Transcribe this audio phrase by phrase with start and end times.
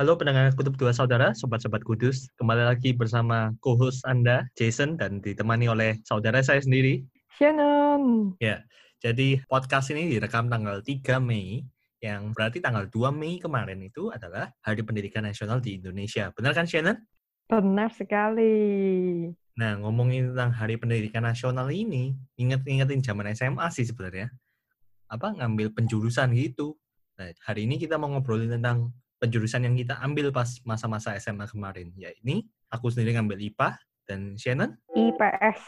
[0.00, 2.32] Halo pendengar Kutub Dua Saudara, Sobat-Sobat Kudus.
[2.40, 7.04] Kembali lagi bersama co-host Anda, Jason, dan ditemani oleh saudara saya sendiri.
[7.36, 8.32] Shannon.
[8.40, 8.64] Ya,
[9.04, 11.68] jadi podcast ini direkam tanggal 3 Mei,
[12.00, 16.32] yang berarti tanggal 2 Mei kemarin itu adalah Hari Pendidikan Nasional di Indonesia.
[16.32, 16.96] Benar kan, Shannon?
[17.52, 18.56] Benar sekali.
[19.60, 24.32] Nah, ngomongin tentang Hari Pendidikan Nasional ini, inget-ingetin zaman SMA sih sebenarnya.
[25.12, 26.72] Apa, ngambil penjurusan gitu.
[27.20, 31.92] Nah, hari ini kita mau ngobrolin tentang penjurusan yang kita ambil pas masa-masa SMA kemarin.
[31.94, 33.76] Ya ini, aku sendiri ngambil IPA,
[34.10, 34.74] dan Shannon?
[34.90, 35.60] IPS.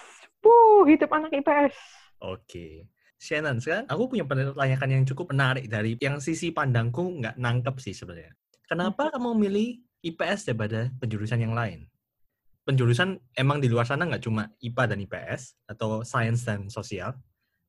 [0.42, 1.77] Wuh, hidup anak IPS.
[2.19, 2.91] Oke.
[3.23, 7.95] Shannon, sekarang aku punya pertanyaan yang cukup menarik dari yang sisi pandangku nggak nangkep sih
[7.95, 8.34] sebenarnya.
[8.66, 11.87] Kenapa kamu milih IPS daripada penjurusan yang lain?
[12.66, 17.14] Penjurusan emang di luar sana nggak cuma IPA dan IPS, atau sains dan sosial.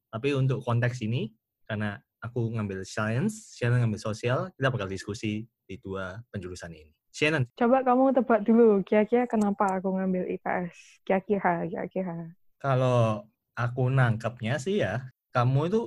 [0.09, 1.30] Tapi untuk konteks ini,
[1.70, 6.91] karena aku ngambil sains, Shannon ngambil sosial, kita bakal diskusi di dua penjurusan ini.
[7.13, 10.73] Shannon, Coba kamu tebak dulu, kira-kira kenapa aku ngambil IPS?
[11.05, 12.33] Kira-kira, kira-kira.
[12.58, 15.81] kalau aku nangkepnya sih ya, kamu itu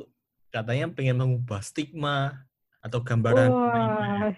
[0.55, 2.47] katanya pengen mengubah stigma
[2.79, 4.31] atau gambaran Wah,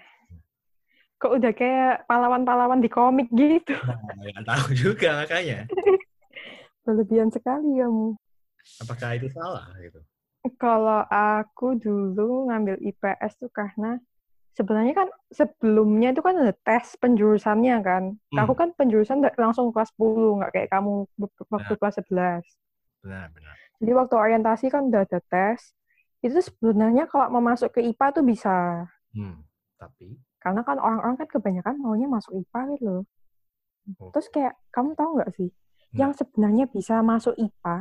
[1.19, 3.77] kok udah kayak pahlawan-pahlawan di komik gitu.
[3.85, 3.99] Nah,
[4.33, 5.69] nggak tahu juga makanya.
[6.89, 8.17] Berlebihan sekali kamu.
[8.81, 10.01] Apakah itu salah gitu?
[10.57, 14.01] Kalau aku dulu ngambil IPS tuh karena
[14.59, 18.03] sebenarnya kan sebelumnya itu kan ada tes penjurusannya kan.
[18.19, 18.39] Hmm.
[18.43, 21.79] Aku kan penjurusan langsung kelas 10, nggak kayak kamu be- waktu Nah.
[21.79, 22.45] kelas 11.
[23.07, 23.55] Benar, benar.
[23.79, 25.71] Jadi waktu orientasi kan udah ada tes.
[26.19, 28.83] Itu sebenarnya kalau mau masuk ke IPA tuh bisa.
[29.15, 29.47] Hmm,
[29.79, 33.07] tapi Karena kan orang-orang kan kebanyakan maunya masuk IPA gitu loh.
[33.99, 34.11] Oh.
[34.15, 35.49] Terus kayak, kamu tahu nggak sih?
[35.51, 35.95] Nggak.
[35.95, 37.77] Yang sebenarnya bisa masuk IPA,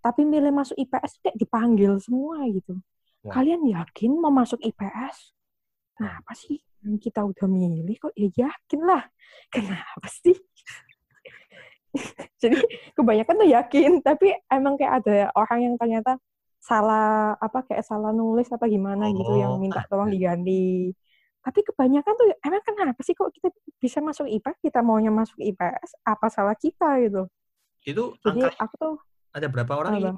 [0.00, 2.80] tapi milih masuk IPS kayak dipanggil semua gitu.
[3.24, 3.32] Wah.
[3.32, 5.32] Kalian yakin mau masuk IPS?
[6.02, 6.58] Kenapa sih?
[6.82, 9.06] Yang Kita udah milih kok, ya yakin lah.
[9.46, 10.34] Kenapa sih?
[12.42, 12.58] Jadi
[12.98, 16.18] kebanyakan tuh yakin, tapi emang kayak ada orang yang ternyata
[16.58, 19.90] salah apa kayak salah nulis apa gimana gitu yang Oh, minta ada.
[19.90, 20.90] tolong diganti.
[21.42, 26.02] Tapi kebanyakan tuh emang kenapa sih kok kita bisa masuk IPA, kita maunya masuk IPS,
[26.02, 27.26] apa salah kita gitu.
[27.82, 28.94] itu Jadi angka aku tuh
[29.34, 30.10] ada berapa orang ini?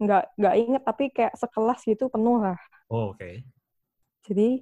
[0.00, 2.58] nggak nggak inget tapi kayak sekelas gitu penuh lah.
[2.88, 3.44] Oh, oke.
[4.26, 4.60] Jadi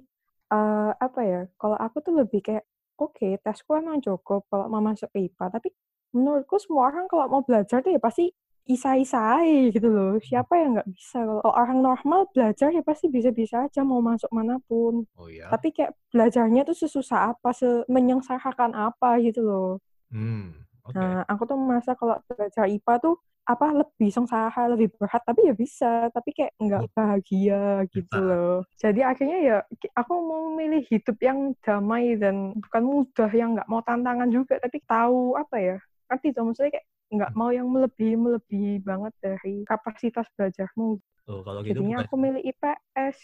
[0.53, 1.41] eh, apa ya?
[1.59, 2.65] Kalau aku tuh lebih kayak
[2.99, 5.69] oke tesku emang cukup kalau mau masuk IPA, tapi
[6.11, 8.33] menurutku semua orang kalau mau belajar tuh ya pasti
[8.69, 10.21] isa-isa aja gitu loh.
[10.21, 11.25] Siapa yang nggak bisa?
[11.25, 15.09] Kalau orang normal belajar ya pasti bisa-bisa aja mau masuk mana pun.
[15.17, 15.49] Oh iya.
[15.49, 19.81] Tapi kayak belajarnya tuh sesusah apa, semenyengsarakan apa gitu loh.
[20.13, 20.97] Hmm, oke.
[20.97, 23.15] Nah, aku tuh merasa kalau belajar IPA tuh
[23.49, 28.61] apa lebih sengsara, lebih berat, tapi ya bisa, tapi kayak nggak bahagia gitu loh.
[28.77, 29.57] Jadi akhirnya ya
[29.97, 34.77] aku mau milih hidup yang damai dan bukan mudah, yang nggak mau tantangan juga, tapi
[34.85, 35.77] tahu apa ya,
[36.13, 41.01] ngerti tuh maksudnya kayak nggak mau yang melebihi melebihi banget dari kapasitas belajarmu.
[41.25, 43.17] Oh, kalau gitu Jadinya bukan, aku milih IPS.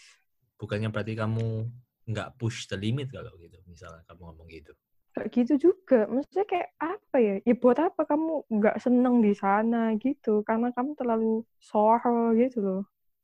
[0.58, 1.46] bukannya berarti kamu
[2.06, 4.74] nggak push the limit kalau gitu, misalnya kamu ngomong gitu.
[5.16, 7.34] Kayak gitu juga, maksudnya kayak apa ya?
[7.48, 10.44] Ya buat apa kamu nggak seneng di sana gitu?
[10.44, 12.82] Karena kamu terlalu soro gitu loh.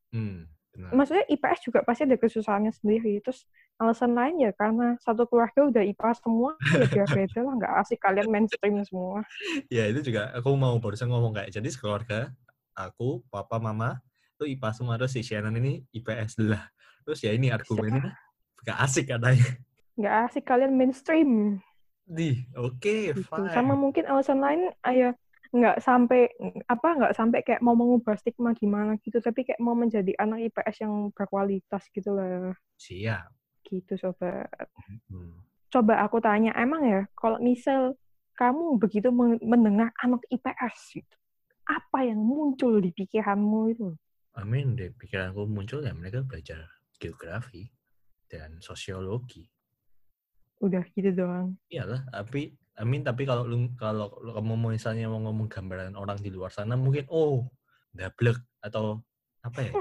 [0.08, 0.88] Hmm, benar.
[0.92, 3.20] maksudnya IPS juga pasti ada kesusahannya sendiri.
[3.20, 3.44] Terus
[3.76, 8.00] alasan lain ya karena satu keluarga udah IPA semua, ya biar beda lah, nggak asik
[8.00, 9.20] kalian mainstream semua.
[9.69, 12.32] Ya itu juga aku mau barusan ngomong kayak jadi sekeluarga
[12.72, 14.00] aku, papa, mama
[14.41, 16.72] itu IPA semua terus si Shannon ini IPS lah.
[17.04, 18.16] Terus ya ini argumennya
[18.64, 19.44] gak asik katanya.
[19.92, 21.60] Nggak asik kalian mainstream.
[22.12, 23.25] Di, oke, Gitu.
[23.25, 23.56] fine.
[23.56, 25.17] Sama mungkin alasan lain, ayah
[25.53, 26.33] nggak sampai
[26.65, 30.84] apa nggak sampai kayak mau mengubah stigma gimana gitu, tapi kayak mau menjadi anak IPS
[30.84, 32.56] yang berkualitas gitu lah.
[32.77, 33.28] Siap.
[33.65, 34.49] Gitu sobat.
[35.12, 35.45] Hmm.
[35.72, 37.97] Coba aku tanya, emang ya kalau misal
[38.37, 41.17] kamu begitu men- mendengar anak IPS gitu,
[41.69, 43.89] apa yang muncul di pikiranmu itu?
[44.33, 46.65] Amin deh pikiranku muncul ya mereka belajar
[46.97, 47.69] geografi
[48.25, 49.52] dan sosiologi.
[50.62, 51.59] Udah gitu doang.
[51.66, 56.32] Iyalah, tapi Amin tapi kalau lu kalau kamu mau misalnya mau ngomong gambaran orang di
[56.32, 57.53] luar sana mungkin oh
[57.92, 59.04] dablek atau
[59.44, 59.72] apa ya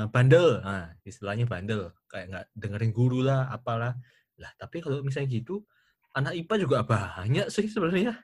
[0.00, 3.92] eh, bandel nah istilahnya bandel kayak nggak dengerin guru lah apalah
[4.40, 5.68] lah tapi kalau misalnya gitu
[6.16, 8.16] anak IPA juga banyak sih sebenarnya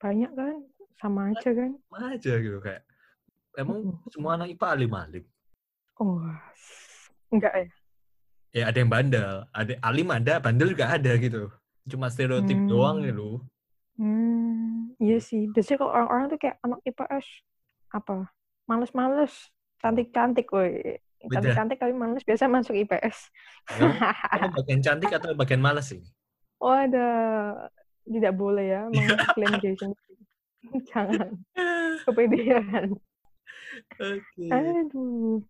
[0.00, 0.56] Banyak kan?
[0.96, 1.70] Sama aja kan?
[1.76, 2.82] Sama aja gitu kayak
[3.58, 5.24] emang semua anak IPA alim-alim
[6.00, 6.24] Oh,
[7.28, 7.66] enggak ya?
[8.50, 11.50] Ya ada yang bandel ada alim ada bandel juga ada gitu
[11.86, 12.68] cuma stereotip Hmm.
[12.70, 13.40] doang gitu
[14.00, 15.52] Hmm, iya sih.
[15.52, 17.26] Biasanya kalau orang-orang tuh kayak anak IPS,
[17.92, 18.32] apa?
[18.64, 20.96] Males-males, cantik-cantik, woi.
[21.20, 23.28] Cantik-cantik tapi males biasa masuk IPS.
[23.76, 26.00] Kamu bagian cantik atau bagian males sih?
[26.64, 27.04] Oh ada
[28.08, 30.16] tidak boleh ya mengklaim diri sendiri.
[30.88, 31.36] Jangan
[32.08, 32.96] kepedean.
[34.00, 34.44] Oke.
[34.48, 35.44] Aduh.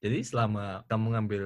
[0.00, 1.44] Jadi selama kamu ngambil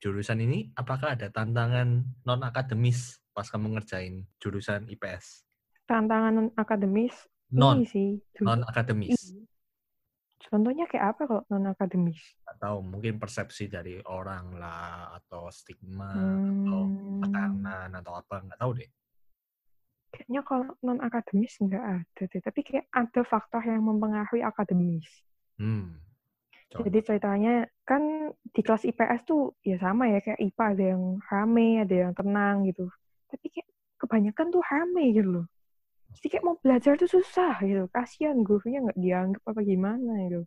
[0.00, 1.88] jurusan ini, apakah ada tantangan
[2.24, 5.44] non akademis pas kamu ngerjain jurusan IPS?
[5.84, 7.14] Tantangan non akademis
[7.50, 8.10] Non, ini sih.
[8.40, 9.18] non akademis.
[9.20, 9.42] Iya.
[10.40, 12.18] Contohnya kayak apa kalau non akademis?
[12.42, 18.72] Atau mungkin persepsi dari orang lah, atau stigma, atau Hmm, tekanan, atau apa, nggak tahu
[18.74, 18.90] deh.
[20.10, 22.42] kayaknya kalau non akademis nggak ada deh.
[22.42, 25.06] Tapi kayak ada faktor yang mempengaruhi akademis.
[25.54, 25.98] Hmm.
[26.70, 26.86] Contoh.
[26.86, 31.68] Jadi ceritanya kan di kelas IPS tuh ya sama ya kayak IPA ada yang rame,
[31.82, 32.86] ada yang tenang gitu.
[33.26, 33.68] Tapi kayak
[33.98, 35.46] kebanyakan tuh rame gitu loh.
[36.14, 37.90] Jadi kayak mau belajar tuh susah gitu.
[37.90, 40.46] Kasihan gurunya nggak dianggap apa gimana gitu.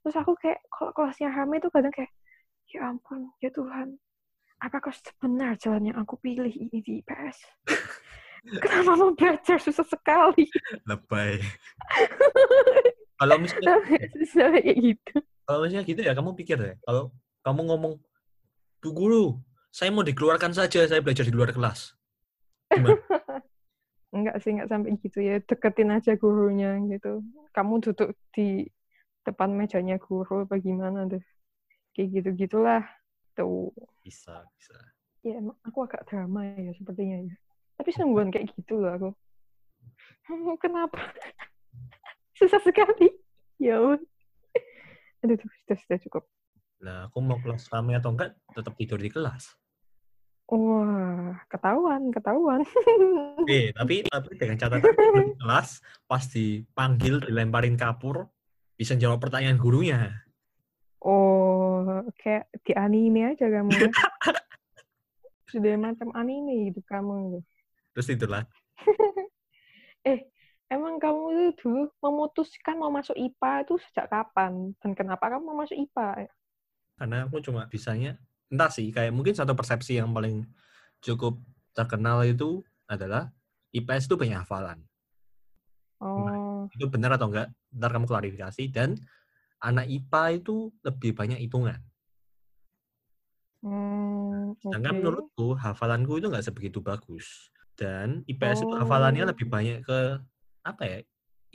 [0.00, 2.12] Terus aku kayak kalau kelasnya rame tuh kadang kayak
[2.72, 4.00] ya ampun ya Tuhan.
[4.56, 7.44] Apakah sebenar jalan yang aku pilih ini di IPS?
[8.64, 10.48] Kenapa mau belajar susah sekali?
[10.88, 11.44] Lebay.
[13.16, 13.80] Kalau misalnya
[14.60, 15.14] kayak gitu.
[15.48, 17.92] kalau misalnya gitu ya kamu pikir deh kalau kamu ngomong
[18.82, 19.24] bu guru
[19.72, 21.96] saya mau dikeluarkan saja saya belajar di luar kelas
[22.68, 23.00] gimana
[24.16, 25.36] Enggak sih, enggak sampai gitu ya.
[25.44, 27.20] Deketin aja gurunya gitu.
[27.52, 28.64] Kamu duduk di
[29.28, 31.20] depan mejanya guru apa gimana tuh.
[31.92, 32.84] Kayak gitu-gitulah.
[33.36, 33.68] Tuh.
[34.00, 34.72] bisa bisa
[35.20, 37.34] Ya, emang aku agak drama ya sepertinya ya.
[37.76, 39.10] Tapi sungguhan kayak gitu loh aku.
[40.30, 40.96] Hmm, Kenapa?
[42.36, 43.08] Susah sekali.
[43.56, 43.80] Ya.
[45.18, 46.24] Aduh, tuh, sudah, sudah cukup.
[46.76, 49.56] nah aku mau kelas rame atau enggak tetap tidur di kelas
[50.46, 52.60] Wah, ketahuan, ketahuan.
[53.48, 55.68] eh tapi tapi dengan catatan di kelas
[56.04, 58.28] pas dipanggil dilemparin kapur
[58.72, 60.12] bisa jawab pertanyaan gurunya
[61.00, 63.72] Oh, kayak di anime aja kamu.
[65.50, 67.40] Sudah macam anime gitu kamu.
[67.90, 68.52] terus tidur lagi
[70.04, 70.28] Eh,
[70.72, 74.74] emang kamu itu dulu memutuskan mau masuk IPA itu sejak kapan?
[74.82, 76.30] Dan kenapa kamu mau masuk IPA?
[76.96, 78.16] karena aku cuma bisanya
[78.48, 80.48] entah sih kayak mungkin satu persepsi yang paling
[81.04, 81.36] cukup
[81.76, 83.28] terkenal itu adalah
[83.76, 84.80] IPS itu banyak hafalan
[85.96, 89.00] Oh, itu benar atau enggak ntar kamu klarifikasi dan
[89.64, 91.80] anak IPA itu lebih banyak hitungan
[93.64, 99.30] hmm, sedangkan menurutku hafalanku itu nggak sebegitu bagus dan IPS itu hafalannya Oh.
[99.32, 100.20] lebih banyak ke
[100.66, 100.98] apa ya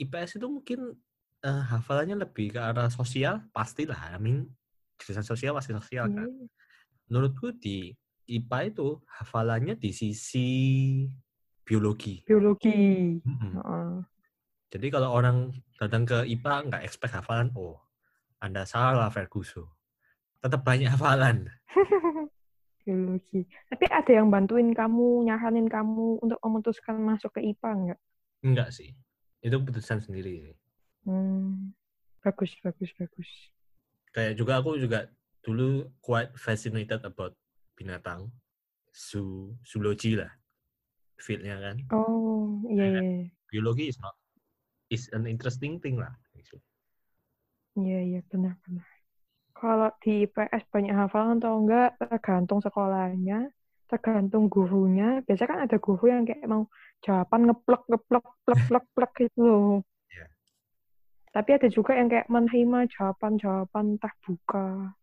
[0.00, 0.96] IPS itu mungkin
[1.44, 4.48] eh, hafalannya lebih ke arah sosial pastilah I mean
[4.96, 6.46] jurusan sosial pasti sosial kan Iya.
[7.10, 7.92] menurutku di
[8.30, 10.48] IPA itu hafalannya di sisi
[11.66, 13.18] biologi Biologi.
[13.22, 13.52] Mm-mm.
[13.58, 13.92] Heeh.
[14.72, 17.76] Jadi kalau orang datang ke IPA nggak expect hafalan, oh,
[18.40, 19.68] Anda salah Ferguson.
[20.40, 21.44] Tetap banyak hafalan.
[22.82, 23.44] Biologi.
[23.68, 28.00] Tapi ada yang bantuin kamu, nyaranin kamu untuk memutuskan masuk ke IPA nggak?
[28.42, 28.90] Enggak sih.
[29.42, 30.54] Itu keputusan sendiri.
[31.06, 31.74] Hmm,
[32.22, 33.30] bagus, bagus, bagus.
[34.14, 35.10] Kayak juga aku juga
[35.42, 37.34] dulu quite fascinated about
[37.74, 38.30] binatang.
[38.92, 40.30] Su, zoology lah.
[41.18, 41.76] Fieldnya kan.
[41.94, 43.26] Oh, iya, iya, iya.
[43.48, 44.14] Biologi is not
[44.92, 46.12] is an interesting thing lah.
[46.36, 46.62] actually.
[47.78, 48.84] Iya, iya, benar, benar.
[49.56, 53.48] Kalau di IPS banyak hafalan atau enggak, tergantung sekolahnya,
[53.88, 55.24] tergantung gurunya.
[55.24, 56.68] Biasanya kan ada guru yang kayak mau
[57.02, 59.74] jawaban ngeplek, ngeplek, plek, plek, plek gitu loh.
[60.08, 60.26] Iya.
[61.34, 64.94] Tapi ada juga yang kayak menerima jawaban-jawaban terbuka,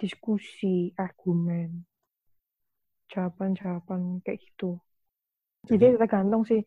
[0.00, 1.84] diskusi, argumen,
[3.12, 4.80] jawaban-jawaban kayak gitu.
[5.68, 6.64] Jadi tergantung sih.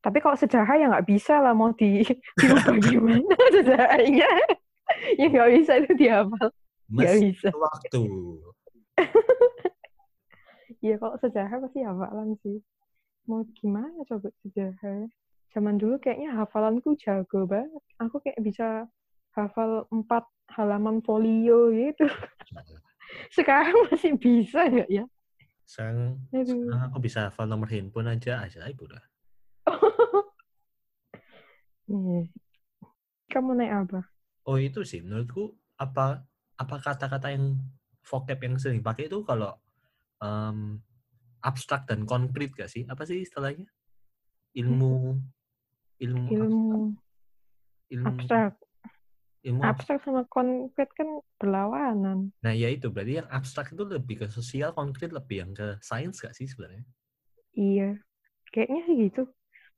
[0.00, 2.00] Tapi kalau sejarah ya nggak bisa lah mau di
[2.40, 4.30] diubah gimana sejarahnya.
[5.20, 6.48] ya nggak bisa itu dihafal.
[6.88, 7.48] Nggak bisa.
[7.52, 8.02] waktu.
[10.80, 12.64] Iya kalau sejarah pasti hafalan sih.
[13.28, 15.08] Mau gimana coba sejarah?
[15.50, 17.82] Zaman dulu kayaknya hafalanku jago banget.
[17.98, 18.86] Aku kayak bisa
[19.34, 20.24] hafal empat
[20.54, 22.06] halaman folio gitu.
[23.36, 25.04] Sekarang masih bisa nggak ya?
[25.66, 26.46] Sekarang, Aduh.
[26.50, 29.02] sekarang aku bisa hafal nomor handphone aja, ajaib udah.
[31.90, 32.30] Iya.
[33.34, 34.06] Kamu naik apa?
[34.46, 36.22] Oh itu sih menurutku apa
[36.54, 37.58] apa kata-kata yang
[38.06, 39.58] vocab yang sering pakai itu kalau
[40.22, 40.78] em,
[41.40, 42.84] abstrak dan konkret gak sih?
[42.88, 43.66] Apa sih istilahnya?
[44.56, 45.16] Ilmu
[46.00, 46.80] ilmu Ilmu ilmu
[48.08, 48.54] abstrak.
[49.44, 49.60] ilmu abstrak.
[49.60, 52.32] Abstrak sama konkret kan berlawanan.
[52.40, 56.16] Nah ya itu berarti yang abstrak itu lebih ke sosial, konkret lebih yang ke sains
[56.20, 56.84] gak sih sebenarnya?
[57.56, 58.00] Iya.
[58.50, 59.22] Kayaknya sih gitu.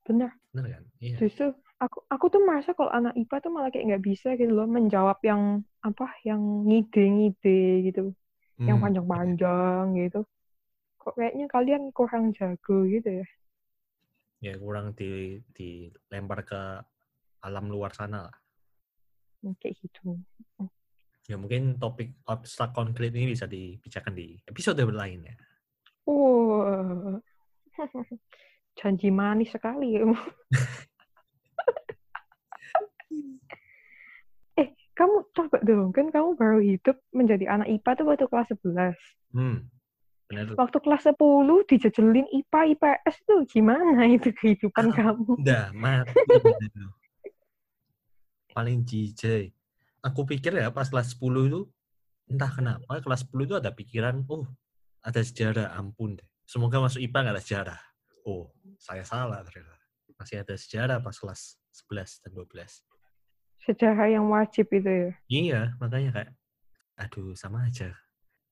[0.06, 0.30] Benar.
[0.54, 0.84] Bener kan?
[1.02, 1.16] Iya.
[1.18, 1.46] Justru
[1.82, 5.18] aku aku tuh merasa kalau anak IPA tuh malah kayak nggak bisa gitu loh menjawab
[5.26, 8.14] yang apa yang ngide-ngide gitu,
[8.62, 10.22] yang Hmm, panjang-panjang gitu.
[11.02, 13.26] Kok kayaknya kalian kurang jago gitu ya?
[14.42, 16.82] ya kurang di dilempar ke
[17.46, 18.36] alam luar sana lah.
[19.42, 20.18] Hmm, Kayak gitu.
[21.30, 25.38] Ya mungkin topik abstrak konkret ini bisa dibicarakan di episode lainnya.
[26.06, 27.22] Wah,
[28.78, 30.02] janji manis sekali
[34.58, 38.98] eh, kamu coba dong, kan kamu baru hidup menjadi anak IPA tuh waktu kelas 11.
[39.30, 39.70] Hmm,
[40.32, 40.56] benar.
[40.56, 44.94] Waktu kelas 10 dijejelin IPA, IPS tuh gimana itu kehidupan Ah.
[44.96, 45.36] kamu?
[45.36, 46.16] Udah mati.
[48.52, 49.52] Paling jijik.
[50.02, 51.60] Aku pikir ya pas kelas 10 itu
[52.26, 54.44] entah kenapa kelas 10 itu ada pikiran, oh
[55.00, 56.26] ada sejarah, ampun deh.
[56.44, 57.80] Semoga masuk IPA nggak ada sejarah.
[58.22, 59.78] Oh, saya salah ternyata.
[60.18, 62.86] Masih ada sejarah pas kelas 11 dan 12.
[63.62, 65.10] Sejarah yang wajib itu ya.
[65.26, 66.30] Iya, makanya kayak,
[66.98, 67.94] aduh sama aja.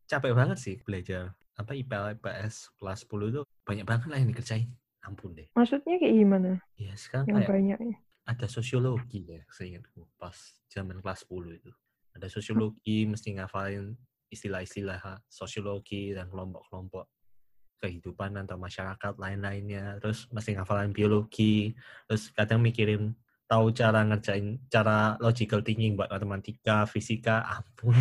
[0.06, 4.68] Capek banget sih belajar apa IPA, IPS kelas 10 itu banyak banget lah yang dikerjain.
[5.04, 5.48] Ampun deh.
[5.56, 6.50] Maksudnya kayak gimana?
[6.76, 7.96] Ya sekarang Yang kayak banyaknya.
[8.28, 10.36] ada sosiologi ya, seingatku pas
[10.68, 11.70] zaman kelas 10 itu.
[12.16, 13.96] Ada sosiologi, mesti ngafalin
[14.30, 17.08] istilah-istilah sosiologi dan kelompok-kelompok
[17.80, 19.96] kehidupan atau masyarakat lain-lainnya.
[20.04, 21.72] Terus mesti ngafalin biologi.
[22.06, 23.16] Terus kadang mikirin
[23.48, 27.96] tahu cara ngerjain cara logical thinking buat matematika, fisika, ampun.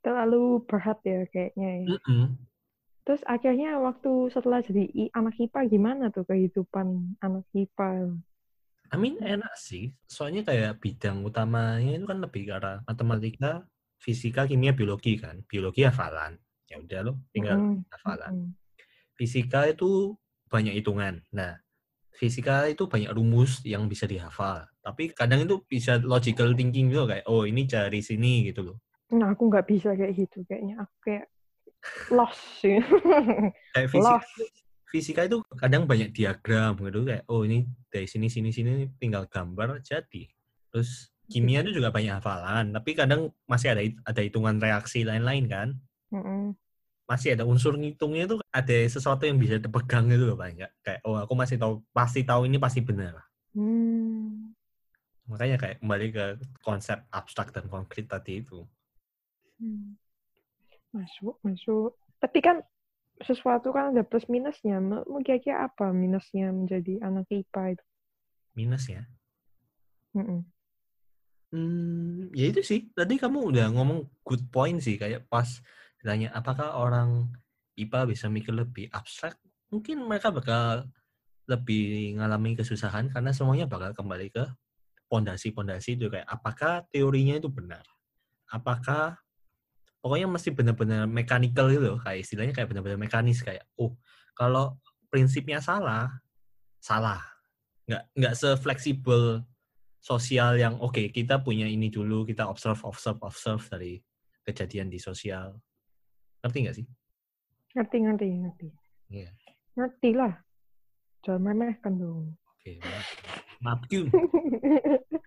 [0.00, 1.86] Terlalu berat ya kayaknya ya.
[1.94, 2.24] Mm-mm.
[3.06, 6.86] Terus akhirnya waktu setelah jadi I- anak IPA gimana tuh kehidupan
[7.24, 7.90] anak IPA?
[8.94, 13.52] I mean enak sih, soalnya kayak bidang utamanya itu kan lebih ke arah matematika,
[14.04, 15.42] fisika, kimia, biologi kan.
[15.50, 16.32] Biologi hafalan.
[16.70, 18.34] Ya udah lo tinggal Mm-mm, hafalan.
[18.34, 18.54] mm-mm.
[19.18, 20.14] Fisika itu
[20.52, 21.14] banyak hitungan.
[21.34, 21.52] Nah,
[22.20, 24.66] fisika itu banyak rumus yang bisa dihafal.
[24.86, 28.76] Tapi kadang itu bisa logical thinking gitu kayak oh ini cari sini gitu loh.
[29.18, 30.74] Nah, aku nggak bisa kayak gitu kayaknya.
[30.82, 31.24] Aku kayak
[32.10, 32.78] lost sih.
[33.74, 34.30] Kayak fisika, lost.
[34.90, 39.82] fisika itu kadang banyak diagram gitu kayak oh ini dari sini sini sini tinggal gambar
[39.82, 40.30] jadi.
[40.70, 45.68] Terus kimia itu juga banyak hafalan, tapi kadang masih ada ada hitungan reaksi lain-lain kan.
[46.14, 46.54] Mm-mm.
[47.06, 50.72] Masih ada unsur ngitungnya itu ada sesuatu yang bisa dipegang gitu loh nggak.
[50.82, 53.26] Kayak oh aku masih tahu pasti tahu ini pasti benar.
[53.54, 54.54] Hmm.
[55.26, 56.24] Makanya kayak kembali ke
[56.62, 58.62] konsep abstrak dan konkret tadi itu.
[59.58, 59.98] Hmm.
[60.94, 61.96] Masuk, masuk.
[62.20, 62.62] Tapi kan
[63.24, 64.78] sesuatu kan ada plus minusnya.
[64.78, 67.84] Menurutmu kira-kira apa minusnya menjadi anak IPA itu?
[68.56, 69.02] Minus ya.
[70.16, 70.44] Mm-mm.
[71.54, 72.90] Hmm, ya itu sih.
[72.92, 75.00] Tadi kamu udah ngomong good point sih.
[75.00, 75.46] Kayak pas
[76.02, 77.30] ditanya apakah orang
[77.76, 79.36] IPA bisa mikir lebih abstrak,
[79.68, 80.88] mungkin mereka bakal
[81.46, 84.44] lebih ngalami kesusahan karena semuanya bakal kembali ke
[85.06, 87.84] pondasi-pondasi itu kayak apakah teorinya itu benar,
[88.50, 89.14] apakah
[90.06, 93.98] pokoknya mesti benar-benar mechanical gitu loh, kayak istilahnya kayak benar-benar mekanis kayak oh
[94.38, 94.78] kalau
[95.10, 96.06] prinsipnya salah
[96.78, 97.18] salah
[97.90, 99.42] nggak nggak se-fleksibel
[99.98, 103.98] sosial yang oke kita punya ini dulu kita observe observe observe dari
[104.46, 105.58] kejadian di sosial
[106.46, 106.86] ngerti nggak sih
[107.76, 108.68] Ngerti, ngerti, ngerti.
[109.12, 109.30] Iya.
[109.76, 110.32] Ngerti lah.
[111.20, 112.32] Jangan meremehkan dong.
[112.56, 112.72] oke
[113.60, 114.08] maaf Kyun.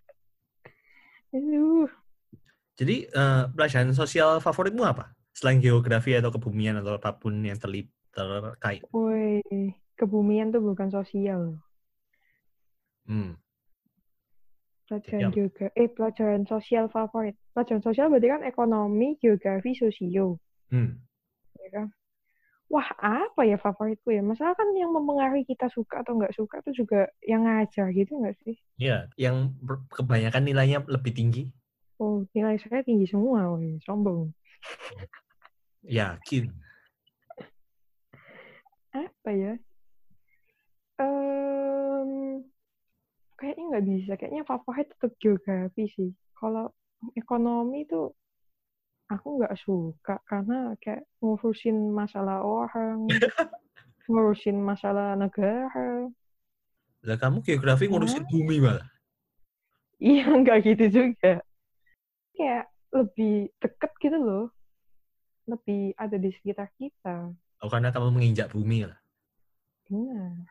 [1.37, 1.85] Aduh.
[2.79, 7.91] Jadi eh, pelajaran sosial favoritmu apa selain geografi atau kebumian atau apa pun yang terlip
[8.15, 9.43] terkait Woi,
[9.99, 11.59] kebumian tuh bukan sosial.
[13.05, 13.35] hmm.
[14.89, 17.37] Pelajaran juga, eh pelajaran sosial favorit.
[17.53, 20.41] Pelajaran sosial berarti kan ekonomi, geografi, sosio.
[20.73, 20.97] Hmm.
[21.61, 21.87] ya kan?
[22.73, 24.25] Wah, apa ya favoritku ya?
[24.25, 28.37] Masalah kan yang mempengaruhi kita suka atau nggak suka itu juga yang ngajar gitu nggak
[28.41, 28.57] sih?
[28.79, 29.51] ya yang
[29.91, 31.51] kebanyakan nilainya lebih tinggi
[31.99, 33.75] Oh, nilai saya tinggi semua, woy.
[33.83, 34.31] sombong.
[35.83, 36.47] yakin
[38.95, 39.53] Apa ya?
[40.99, 42.43] Em,
[43.35, 44.11] kayaknya nggak bisa.
[44.15, 46.09] Kayaknya favorit tetap geografi sih.
[46.39, 46.71] Kalau
[47.19, 48.15] ekonomi tuh
[49.11, 53.11] aku nggak suka karena kayak ngurusin masalah orang,
[54.07, 56.07] ngurusin masalah negara.
[56.99, 58.87] lah kamu geografi ngurusin bumi malah
[59.99, 61.43] Iya, nggak gitu juga.
[62.39, 64.45] Kayak lebih deket gitu loh.
[65.43, 67.35] Lebih ada di sekitar kita.
[67.59, 68.95] oh karena kamu menginjak bumi lah
[69.91, 70.47] Benar.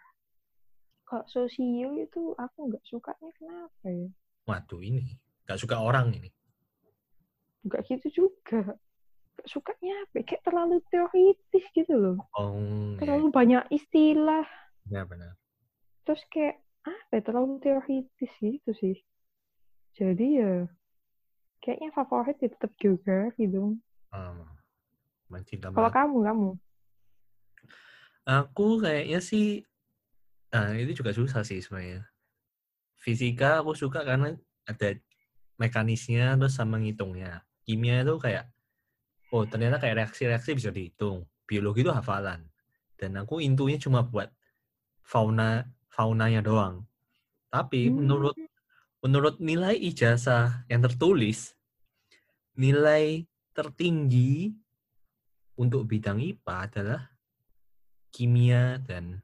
[1.08, 4.10] Kalau sosio itu aku nggak sukanya kenapa ya?
[4.44, 5.16] waduh ini
[5.48, 6.28] nggak suka orang ini
[7.64, 8.76] Nggak gitu juga.
[9.38, 10.14] Nggak sukanya apa?
[10.20, 10.22] ya?
[10.28, 12.16] Kayak terlalu teoritis gitu loh.
[12.36, 14.44] oh ya, Terlalu banyak istilah.
[14.84, 15.32] benar-benar
[16.04, 17.22] Terus kayak apa ya?
[17.24, 18.96] Terlalu teoritis gitu sih.
[19.96, 20.68] Jadi ya
[21.62, 23.82] kayaknya favorit ya tetap geografi dong.
[24.14, 24.46] Um,
[25.28, 26.48] main cinta Kalau kamu, kamu.
[28.28, 29.64] Aku kayaknya sih,
[30.52, 32.04] nah itu juga susah sih sebenarnya.
[33.00, 34.36] Fisika aku suka karena
[34.68, 34.88] ada
[35.56, 37.44] mekanisnya terus sama ngitungnya.
[37.64, 38.48] Kimia itu kayak,
[39.32, 41.24] oh ternyata kayak reaksi-reaksi bisa dihitung.
[41.48, 42.44] Biologi itu hafalan.
[43.00, 44.28] Dan aku intunya cuma buat
[45.00, 46.84] fauna faunanya doang.
[47.48, 48.04] Tapi Hmm.
[48.04, 48.36] menurut
[49.02, 51.54] menurut nilai ijazah yang tertulis,
[52.58, 53.22] nilai
[53.54, 54.54] tertinggi
[55.58, 57.02] untuk bidang IPA adalah
[58.14, 59.22] kimia dan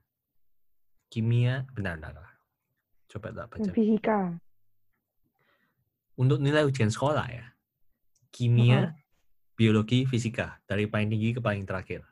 [1.10, 2.26] kimia benar benar.
[3.10, 3.70] Coba tak baca.
[3.70, 4.34] Fisika.
[6.14, 7.46] Untuk nilai ujian sekolah ya,
[8.30, 8.94] kimia,
[9.58, 12.06] biologi, fisika dari paling tinggi ke paling terakhir.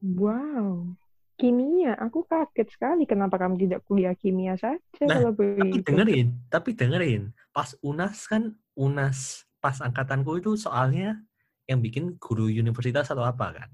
[0.00, 0.96] Wow.
[1.42, 5.90] Kimia, aku kaget sekali kenapa kamu tidak kuliah kimia saja Nah, Tapi begitu.
[5.90, 7.34] dengerin, tapi dengerin.
[7.50, 11.18] Pas UNAS kan, UNAS pas angkatanku itu soalnya
[11.66, 13.70] yang bikin guru universitas atau apa kan.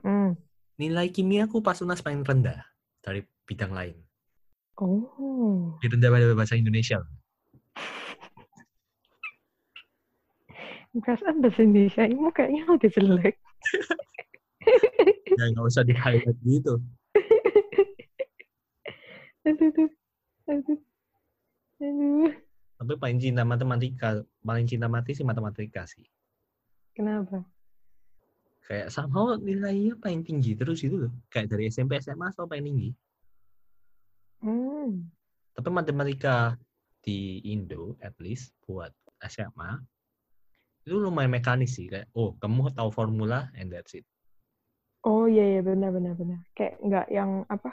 [0.00, 0.32] Mm.
[0.80, 2.64] Nilai kimia aku pas UNAS paling rendah
[3.04, 4.00] dari bidang lain.
[4.80, 5.76] Oh.
[5.84, 7.04] Lebih rendah pada bahasa Indonesia.
[10.96, 13.36] Perasaan bahasa Indonesia ini kayaknya udah jelek.
[15.40, 16.76] Ya nggak usah di highlight gitu.
[19.40, 19.88] Aduh, aduh,
[20.52, 20.80] aduh,
[21.80, 22.32] aduh.
[22.76, 26.04] Tapi paling cinta matematika, paling cinta mati sih matematika sih.
[26.92, 27.40] Kenapa?
[28.68, 31.12] Kayak somehow nilainya paling tinggi terus itu loh.
[31.32, 32.90] Kayak dari SMP SMA selalu paling tinggi.
[34.44, 35.08] Hmm.
[35.56, 36.60] Tapi matematika
[37.00, 38.92] di Indo at least buat
[39.24, 39.80] SMA
[40.84, 44.04] itu lumayan mekanis sih kayak oh kamu tahu formula and that's it.
[45.06, 46.40] Oh iya iya benar benar benar.
[46.52, 47.70] Kayak nggak yang apa?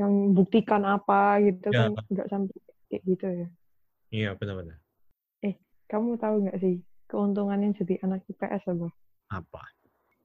[0.00, 1.92] Yang buktikan apa gitu Ya.
[1.92, 2.56] kan nggak sampai
[2.88, 3.48] kayak gitu ya.
[4.12, 4.80] Iya benar-benar.
[5.86, 8.88] Kamu tahu nggak sih keuntungannya jadi anak IPS apa?
[9.30, 9.62] Apa?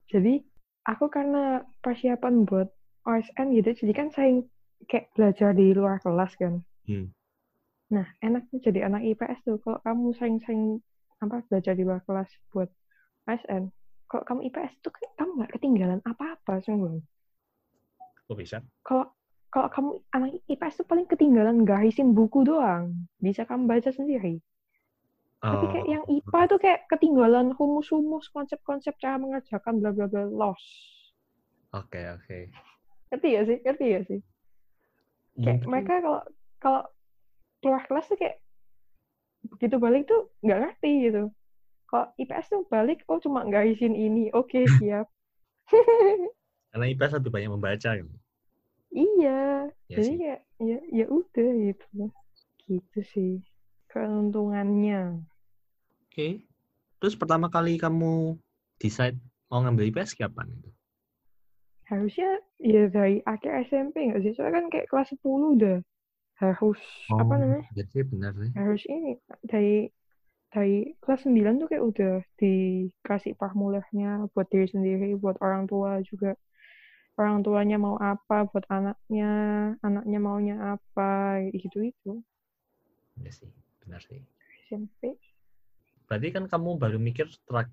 [0.10, 0.42] Jadi
[0.90, 2.74] aku karena persiapan buat
[3.06, 4.42] OSN gitu, jadi kan saya
[4.90, 6.66] kayak belajar di luar kelas kan.
[6.90, 7.14] Hmm.
[7.94, 10.82] Nah, enaknya jadi anak IPS tuh kalau kamu sering-sering
[11.22, 12.70] apa belajar di luar kelas buat
[13.30, 13.70] OSN.
[14.12, 17.00] Kalau kamu IPS tuh kayak kamu nggak ketinggalan apa-apa sungguh.
[18.28, 18.60] Kok bisa?
[18.84, 19.08] Kalau
[19.48, 23.08] kalau kamu anak IPS tuh paling ketinggalan garisin buku doang.
[23.24, 24.44] Bisa kamu baca sendiri.
[25.40, 30.28] Tapi kayak Oh, yang IPA tuh kayak ketinggalan humus-humus konsep-konsep cara mengerjakan bla bla bla
[30.28, 30.68] lost.
[31.72, 32.52] Oke oke.
[33.10, 33.58] Ngerti ya sih?
[33.64, 34.20] Ngerti ya sih?
[35.40, 36.22] Kayak Mungkin- mereka kalau
[36.60, 36.82] kalau
[37.64, 38.38] keluar kelas tuh kayak
[39.56, 41.24] begitu balik tuh nggak ngerti gitu.
[41.92, 45.08] Kalau IPS tuh balik, oh cuma garisin ini, oke siap.
[46.72, 48.12] karena IPS lebih banyak membaca gitu.
[48.96, 49.30] iya,
[49.92, 50.18] Ya jadi sih.
[50.22, 51.86] kayak ya ya udah gitu.
[52.68, 53.32] Gitu sih
[53.92, 54.96] keuntungannya.
[56.08, 56.28] Oke.
[57.02, 58.38] Terus pertama kali kamu
[58.82, 59.18] decide
[59.50, 60.70] mau ngambil IPS kapan itu?
[61.92, 64.32] Harusnya ya dari akhir SMP nggak sih?
[64.36, 65.78] Soalnya kan kayak kelas 10 udah
[66.42, 66.80] harus
[67.14, 67.66] apa namanya?
[67.78, 68.52] Jadi benar sih.
[68.56, 69.12] harus ini
[69.48, 69.88] dari
[70.52, 76.36] dari kelas 9 tuh kayak udah dikasih formulernya buat diri sendiri, buat orang tua juga.
[77.16, 79.32] Orang tuanya mau apa buat anaknya,
[79.80, 82.20] anaknya maunya apa, gitu itu.
[83.20, 83.48] Ya sih,
[83.84, 84.20] benar sih.
[84.68, 85.16] SMP.
[86.08, 87.68] Berarti kan kamu baru mikir setelah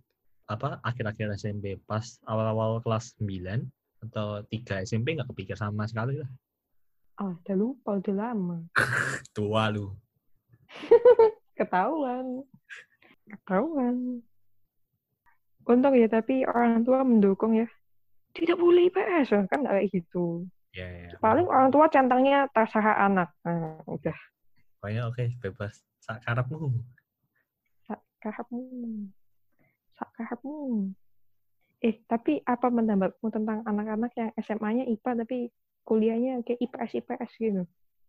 [0.47, 3.67] apa akhir-akhir SMP pas awal-awal kelas 9
[4.07, 6.31] atau 3 SMP nggak kepikir sama sekali lah.
[7.19, 8.59] Ah, udah lupa, udah lama.
[9.35, 9.91] Tua lu.
[11.59, 12.47] Ketahuan.
[13.29, 14.25] Ketahuan.
[15.69, 17.69] Untung ya, tapi orang tua mendukung ya.
[18.33, 19.41] Tidak boleh IPS, ya.
[19.49, 20.49] kan nggak kayak gitu.
[20.73, 21.09] Ya, ya.
[21.21, 23.29] Paling orang tua centangnya terserah anak.
[23.45, 24.17] Nah, udah.
[24.81, 25.85] Pokoknya oke, bebas.
[26.01, 26.73] Sak karepmu.
[28.19, 28.63] Kahapmu.
[29.95, 30.91] Kahapmu.
[31.79, 35.39] Eh, tapi apa pendapatmu tentang anak-anak yang SMA-nya IPA tapi
[35.87, 37.63] kuliahnya kayak IPS-IPS gitu?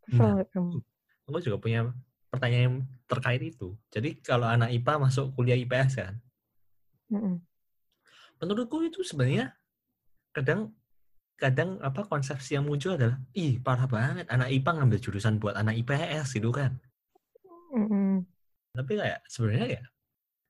[0.09, 0.45] Kesel Nah.
[0.49, 0.81] kamu?
[1.29, 1.93] Aku juga punya
[2.29, 2.77] pertanyaan yang
[3.09, 3.73] terkait itu.
[3.89, 6.13] Jadi kalau anak IPA masuk kuliah IPS kan,
[7.09, 7.41] Mm-mm.
[8.37, 9.53] menurutku itu sebenarnya
[10.29, 10.71] kadang
[11.39, 15.75] kadang apa konsepsi yang muncul adalah ih parah banget anak IPA ngambil jurusan buat anak
[15.81, 16.77] IPS gitu kan.
[17.73, 18.23] Mm-mm.
[18.77, 19.83] Tapi kayak sebenarnya ya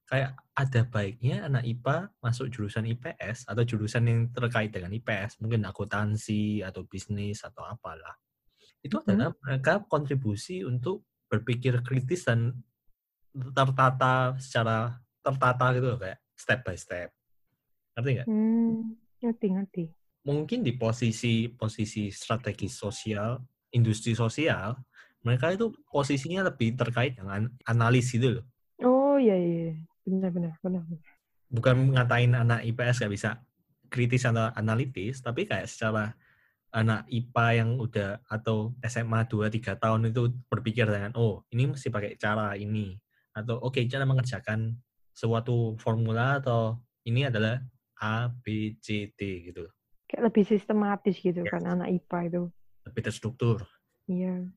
[0.09, 5.61] kayak ada baiknya anak IPA masuk jurusan IPS atau jurusan yang terkait dengan IPS, mungkin
[5.69, 8.17] akuntansi atau bisnis atau apalah.
[8.81, 12.57] Itu adalah mereka kontribusi untuk berpikir kritis dan
[13.53, 17.13] tertata secara tertata gitu loh, kayak step by step.
[17.93, 18.27] Ngerti nggak?
[18.27, 19.83] Hmm, ngerti, ngerti.
[20.25, 23.39] Mungkin di posisi posisi strategi sosial,
[23.71, 24.75] industri sosial,
[25.19, 28.45] Mereka itu posisinya lebih terkait dengan analis gitu loh.
[28.79, 29.75] Oh iya iya.
[30.07, 30.83] Benar benar benar.
[30.87, 31.03] benar.
[31.51, 33.29] Bukan ngatain anak IPS gak bisa
[33.91, 36.15] kritis atau analitis, tapi kayak secara
[36.69, 42.15] anak IPA yang udah atau SMA 2-3 tahun itu berpikir dengan, oh ini mesti pakai
[42.17, 42.93] cara ini.
[43.33, 44.77] Atau oke, cara mengerjakan
[45.13, 47.59] suatu formula atau ini adalah
[47.99, 49.65] A, B, C, D gitu.
[50.09, 51.51] Kayak lebih sistematis gitu Yes.
[51.51, 52.43] kan anak IPA itu.
[52.87, 53.57] Lebih terstruktur.
[54.09, 54.49] Iya.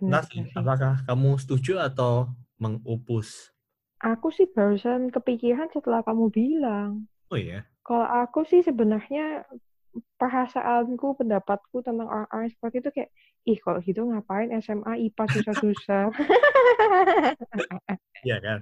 [0.00, 0.24] Nah,
[0.56, 3.52] apakah kamu setuju atau mengupus?
[4.00, 7.04] Aku sih barusan kepikiran setelah kamu bilang.
[7.28, 9.44] Oh iya, Kalau aku sih sebenarnya
[10.20, 13.10] perasaanku, pendapatku tentang orang-orang seperti itu kayak,
[13.48, 16.04] ih kalau gitu ngapain SMA IPA susah-susah.
[18.26, 18.60] iya kan?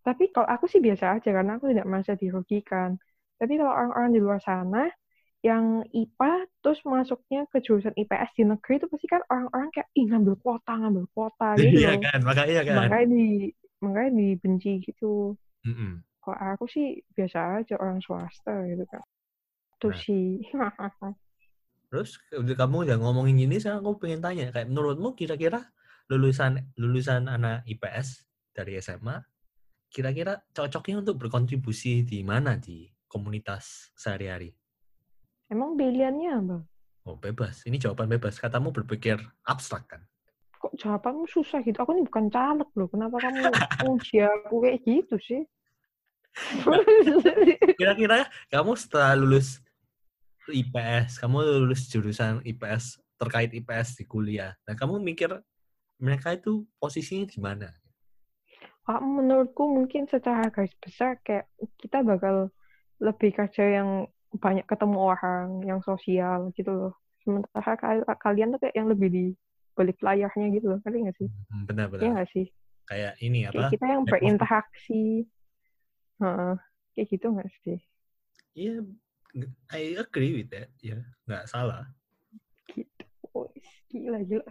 [0.00, 2.96] Tapi kalau aku sih biasa aja karena aku tidak merasa dirugikan.
[3.36, 4.88] Tapi kalau orang-orang di luar sana
[5.40, 10.04] yang IPA terus masuknya ke jurusan IPS di negeri itu pasti kan orang-orang kayak ih
[10.08, 12.76] ngambil kuota, ngambil kuota gitu Iya kan, makanya kan.
[12.84, 13.24] Makanya di
[13.80, 15.36] makanya dibenci gitu.
[15.64, 16.04] Mm-mm.
[16.20, 19.04] Kalau aku sih biasa aja orang swasta gitu kan.
[19.80, 20.00] Itu Nah.
[20.04, 20.44] sih.
[21.88, 25.64] Terus udah kamu udah ngomongin gini, sekarang aku pengen tanya, kayak menurutmu kira-kira
[26.12, 29.24] lulusan lulusan anak IPS dari SMA,
[29.88, 34.52] kira-kira cocoknya untuk berkontribusi di mana di komunitas sehari-hari?
[35.50, 36.58] Emang pilihannya apa?
[37.08, 38.36] Oh bebas, ini jawaban bebas.
[38.36, 40.04] Katamu berpikir abstrak kan?
[40.60, 41.80] Kok jawabanmu susah gitu?
[41.80, 42.86] Aku ini bukan caleg loh.
[42.86, 43.48] Kenapa kamu
[43.96, 45.42] uji aku kayak gitu sih?
[47.74, 49.58] Kira-kira kamu setelah lulus
[50.48, 51.36] IPS, kamu
[51.68, 54.56] lulus jurusan IPS terkait IPS di kuliah.
[54.64, 55.28] Nah, kamu mikir
[56.00, 57.68] mereka itu posisinya di mana?
[58.88, 62.48] Kak, menurutku mungkin secara garis besar kayak kita bakal
[62.98, 64.08] lebih kerja yang
[64.40, 66.92] banyak ketemu orang, yang sosial gitu loh.
[67.20, 69.24] Sementara kal- kalian tuh kayak yang lebih di
[69.76, 70.78] balik layarnya gitu loh.
[70.80, 71.28] Ngerti nggak sih?
[71.28, 72.10] Hmm, Iya Benar-benar.
[72.16, 72.46] nggak sih?
[72.88, 73.72] Kayak ini Kayak apa?
[73.76, 75.04] kita yang berinteraksi.
[76.20, 76.54] Heeh.
[76.96, 77.78] Kayak gitu nggak sih?
[78.56, 78.82] Iya,
[79.70, 80.70] I agree with that.
[80.82, 81.86] Ya, nggak salah.
[82.70, 83.04] Gitu.
[83.34, 83.46] Oh,
[83.90, 84.46] gila, gila.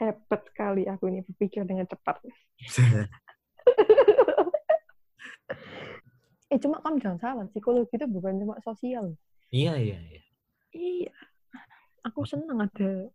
[0.00, 2.20] Hebat sekali aku ini berpikir dengan cepat.
[6.52, 7.44] eh, cuma kamu jangan salah.
[7.52, 9.16] Psikologi itu bukan cuma sosial.
[9.50, 10.22] iya, iya, iya.
[10.70, 11.12] Iya.
[12.06, 13.10] Aku senang ada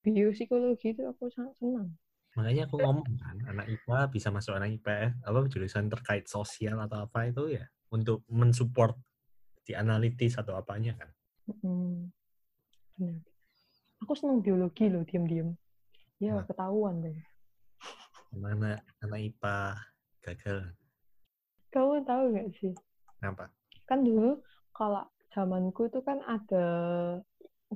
[0.00, 1.92] biopsikologi itu aku sangat senang.
[2.38, 7.04] Makanya aku ngomong kan, anak IPA bisa masuk anak IPS, apa jurusan terkait sosial atau
[7.04, 8.94] apa itu ya, untuk mensupport
[9.70, 11.08] di analitis atau apanya kan.
[11.62, 12.10] Hmm.
[12.98, 13.22] Benar.
[14.02, 15.54] Aku senang biologi loh, diam-diam.
[16.18, 16.44] Ya, Nah.
[16.44, 17.14] ketahuan deh.
[18.34, 19.56] Mana anak IPA
[20.26, 20.58] gagal.
[21.70, 22.74] Kamu tahu nggak sih?
[23.22, 23.46] Kenapa?
[23.86, 24.42] Kan dulu
[24.74, 26.66] kalau zamanku itu kan ada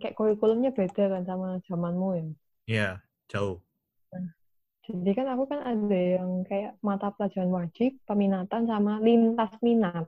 [0.02, 2.24] kayak kurikulumnya beda kan sama zamanmu ya.
[2.66, 2.88] Iya,
[3.30, 3.62] jauh.
[4.84, 10.04] Jadi kan aku kan ada yang kayak mata pelajaran wajib, peminatan sama lintas minat,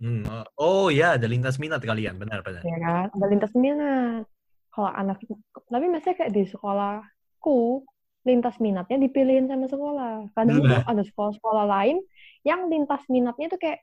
[0.00, 0.24] Hmm.
[0.56, 2.64] oh- ya, ada lintas minat kalian, benar-benar.
[2.64, 3.06] ya kan?
[3.12, 4.24] Ada lintas minat.
[4.70, 5.20] Kalau anak,
[5.68, 7.84] tapi maksudnya kayak di sekolahku,
[8.24, 10.28] lintas minatnya dipilihin sama sekolah.
[10.32, 10.84] Kadang tuh Lah.
[10.84, 12.00] ada sekolah-sekolah lain
[12.44, 13.80] yang lintas minatnya tuh kayak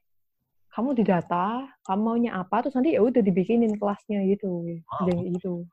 [0.69, 5.09] kamu didata, kamu maunya apa, terus nanti ya udah dibikinin kelasnya gitu, Wow.
[5.33, 5.65] gitu.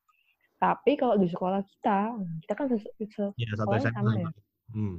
[0.57, 3.81] Tapi kalau di sekolah kita, kita kan se- se- SMA.
[3.93, 4.29] sama ya?
[4.73, 4.97] Hmm.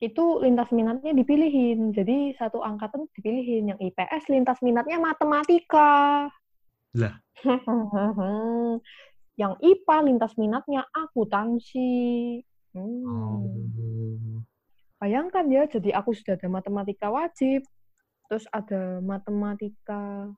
[0.00, 1.92] Itu lintas minatnya dipilihin.
[1.96, 3.72] Jadi satu angkatan dipilihin.
[3.74, 6.28] Yang IPS lintas minatnya matematika.
[6.96, 7.14] Lah.
[9.40, 12.40] yang IPA lintas minatnya akuntansi.
[12.72, 13.04] Hmm.
[13.04, 14.44] Oh.
[14.96, 17.68] Bayangkan ya, jadi aku sudah ada matematika wajib,
[18.32, 20.32] terus ada matematika,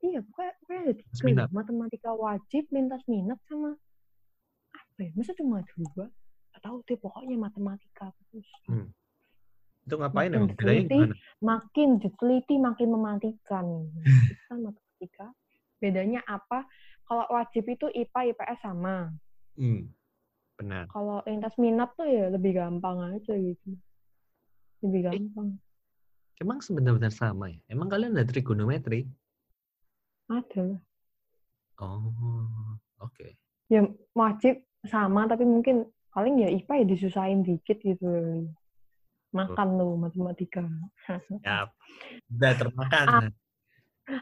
[0.00, 1.48] iya pokoknya, ada tiga, minat.
[1.52, 3.76] matematika wajib, lintas minat sama
[4.72, 5.12] apa ya?
[5.12, 6.08] Masa cuma dua?
[6.58, 8.50] Gak tahu deh, pokoknya matematika terus.
[8.66, 8.90] Hmm.
[9.86, 10.50] Itu ngapain Makin emang?
[10.50, 11.14] Bedanya diteliti, gimana?
[11.38, 13.66] makin diteliti makin mematikan.
[14.50, 15.26] Kan matematika.
[15.78, 16.66] Bedanya apa?
[17.06, 19.14] Kalau wajib itu IPA, IPS sama.
[19.54, 19.86] Hmm.
[20.58, 20.90] Benar.
[20.90, 23.78] Kalau lintas minat tuh ya lebih gampang aja gitu.
[24.82, 25.62] Lebih gampang.
[26.42, 27.62] Emang sebenarnya sama ya?
[27.70, 29.06] Emang kalian ada trigonometri?
[30.26, 30.80] Ada lah.
[31.78, 33.38] Oh, oke.
[33.70, 33.86] Ya
[34.18, 35.86] wajib sama tapi mungkin
[36.18, 38.10] paling ya IPA ya disusahin dikit gitu.
[39.30, 40.66] Makan loh matematika.
[41.46, 41.70] Ya,
[42.26, 43.30] udah termakan.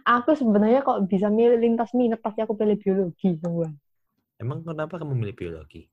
[0.04, 3.72] Aku sebenarnya kok bisa milih lintas minat pasti aku pilih biologi semua.
[4.36, 5.88] Emang kenapa kamu milih biologi?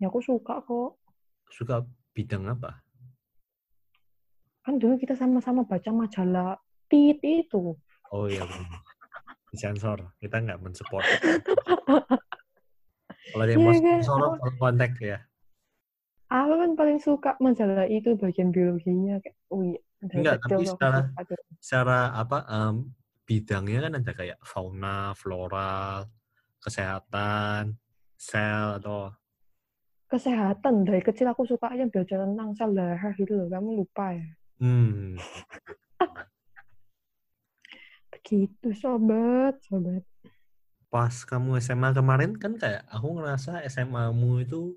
[0.00, 0.96] Ya aku suka kok.
[1.52, 1.84] Suka
[2.16, 2.80] bidang apa?
[4.64, 6.56] Kan dulu kita sama-sama baca majalah
[6.88, 7.76] PIT itu.
[8.08, 8.48] Oh iya,
[9.52, 10.08] disensor.
[10.16, 11.04] Kita nggak mensupport.
[13.28, 14.00] Kalau ada yang Iya mau kan?
[14.04, 15.18] tolong kontak ya.
[16.28, 19.80] Aku kan paling suka majalah itu bagian biologinya kayak oh iya.
[19.98, 22.74] Enggak, tapi secara suka secara apa em,
[23.26, 26.04] bidangnya kan ada kayak fauna, flora,
[26.62, 27.74] kesehatan,
[28.16, 29.10] sel atau
[30.08, 33.48] kesehatan dari kecil aku sukanya belajar tentang sel darah gitu loh.
[33.52, 34.28] Kamu lupa ya?
[34.64, 35.20] hmm,
[38.12, 40.07] Begitu sobat, sobat.
[40.88, 44.76] Pas kamu SMA kemarin kan kayak aku ngerasa SMA-mu itu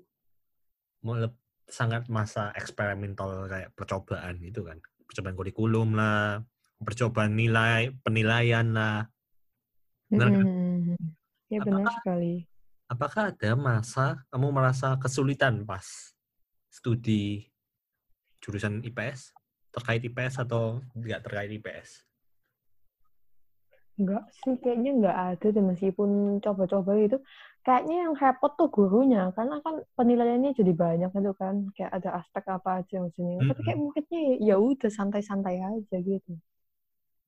[1.66, 4.78] sangat masa eksperimental kayak percobaan gitu kan.
[5.08, 6.44] Percobaan kurikulum lah,
[6.84, 9.08] percobaan nilai, penilaian lah.
[10.12, 10.44] Benar kan?
[10.44, 11.00] Mhm.
[11.48, 12.34] Ya benar Apakah sekali.
[12.92, 16.12] apakah ada masa kamu merasa kesulitan pas
[16.68, 17.48] studi
[18.40, 19.32] jurusan IPS
[19.72, 22.04] terkait IPS atau nggak terkait IPS?
[24.02, 27.22] Enggak sih, kayaknya enggak ada deh meskipun coba-coba itu.
[27.62, 31.70] Kayaknya yang repot tuh gurunya, karena kan penilaiannya jadi banyak itu kan.
[31.78, 33.46] Kayak ada aspek apa aja maksudnya.
[33.46, 36.34] Tapi kayak muridnya ya, ya udah santai-santai aja gitu.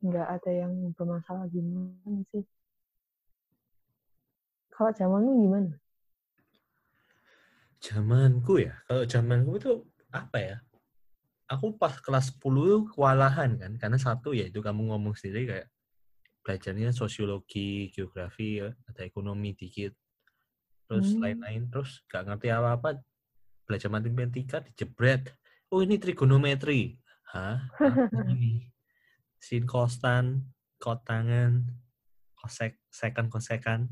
[0.02, 2.42] Enggak ada yang bermasalah gimana sih.
[4.74, 5.78] Kalau zaman lu gimana?
[7.78, 9.72] Zamanku ya, kalau zamanku itu
[10.10, 10.56] apa ya?
[11.46, 15.68] Aku pas kelas 10 kewalahan kan, karena satu ya itu kamu ngomong sendiri kayak
[16.44, 19.96] belajarnya sosiologi, geografi, ya, ada ekonomi dikit,
[20.84, 21.24] terus Hmm.
[21.24, 23.00] lain-lain, terus gak ngerti apa-apa,
[23.64, 25.32] belajar matematika dijebret.
[25.72, 27.00] Oh ini trigonometri.
[27.32, 27.66] Hah?
[28.30, 28.68] Ini?
[29.40, 31.66] Sin kostan, kotangan,
[32.36, 33.88] kosek, sekan, kosekan.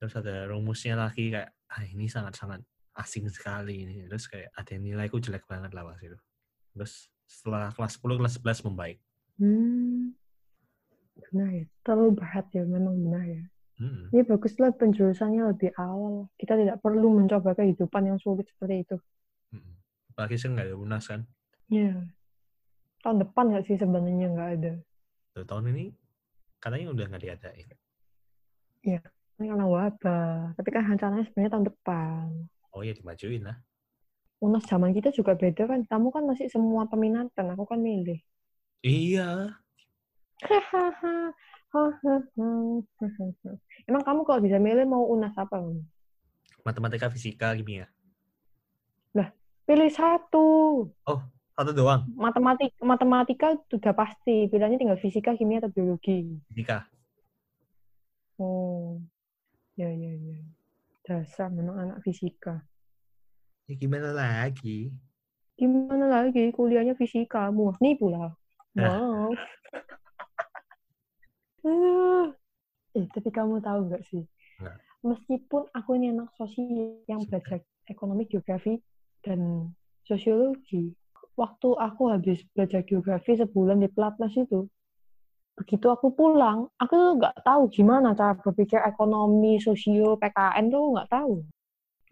[0.00, 2.64] Terus ada rumusnya lagi kayak, ah ini sangat-sangat
[2.98, 4.08] asing sekali ini.
[4.08, 6.16] Terus kayak ada yang nilaiku jelek banget lah pas itu.
[6.74, 8.98] Terus setelah kelas 10, kelas 11 membaik.
[9.38, 10.16] Hmm.
[11.28, 11.66] Benar ya.
[11.84, 13.44] Terlalu berat ya, memang benar ya.
[13.80, 14.12] Mm-mm.
[14.12, 16.28] Ini baguslah penjurusannya lebih awal.
[16.36, 18.96] Kita tidak perlu mencoba kehidupan yang sulit seperti itu.
[19.56, 19.74] Mm-mm.
[20.12, 21.24] Apalagi sih nggak ada UNAS kan.
[21.72, 21.96] Ya.
[23.00, 24.72] Tahun depan nggak sih sebenarnya nggak ada.
[25.32, 25.96] Tuh, tahun ini
[26.60, 27.68] katanya udah nggak diadain.
[28.84, 29.00] Ini
[29.48, 30.52] karena wabah.
[30.60, 32.26] Tapi kan rencananya sebenarnya tahun depan.
[32.76, 33.56] Oh ya dimajuin lah.
[34.40, 35.84] UNAS zaman kita juga beda kan.
[35.88, 37.56] Kamu kan masih semua peminatan.
[37.56, 38.20] Aku kan milih.
[38.84, 39.59] Iya.
[43.88, 45.60] Emang kamu kalau bisa milih mau UNAS apa?
[46.66, 47.86] Matematika, fisika, kimia.
[49.70, 50.46] Pilih satu.
[51.54, 52.02] Satu doang.
[52.18, 54.50] Matematik, matematika sudah pasti.
[54.50, 56.26] Pilihannya tinggal fisika, kimia, atau biologi.
[56.50, 56.90] Fisika.
[58.42, 58.98] Oh.
[59.78, 60.42] Ya, ya, ya.
[61.06, 62.66] Dasar memang anak fisika.
[63.70, 64.90] Ya gimana lagi?
[65.54, 68.34] Gimana lagi kuliahnya fisika, murni pula.
[68.74, 69.30] Nah.
[69.30, 69.38] Wow.
[71.60, 72.26] Eh,
[72.96, 74.24] eh, tapi kamu tahu nggak sih?
[75.00, 78.76] Meskipun aku ini anak sosial yang belajar ekonomi, geografi,
[79.24, 79.72] dan
[80.04, 80.92] sosiologi,
[81.36, 84.68] waktu aku habis belajar geografi sebulan di Platnas itu,
[85.56, 91.08] begitu aku pulang, aku tuh nggak tahu gimana cara berpikir ekonomi, sosio, PKN tuh nggak
[91.08, 91.44] tahu.